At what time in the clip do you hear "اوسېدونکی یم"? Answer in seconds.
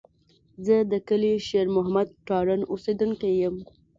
2.71-3.55